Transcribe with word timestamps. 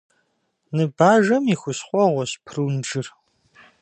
Ныбажэм 0.75 1.43
и 1.53 1.55
хущхъуэгъуэщ 1.61 2.31
прунжыр. 2.45 3.07